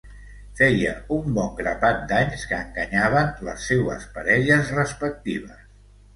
Feia 0.59 0.93
un 1.17 1.35
bon 1.35 1.51
grapat 1.59 1.99
d'anys 2.13 2.47
que 2.53 2.57
enganyaven 2.65 3.31
les 3.51 3.69
seues 3.73 4.09
parelles 4.19 4.75
respectives. 4.81 5.63